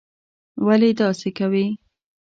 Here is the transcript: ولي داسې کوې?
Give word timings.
ولي 0.65 0.91
داسې 0.99 1.29
کوې? 1.37 1.65